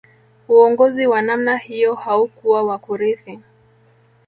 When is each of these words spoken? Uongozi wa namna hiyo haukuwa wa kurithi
Uongozi 0.47 1.07
wa 1.07 1.21
namna 1.21 1.57
hiyo 1.57 1.95
haukuwa 1.95 2.63
wa 2.63 2.77
kurithi 2.77 3.39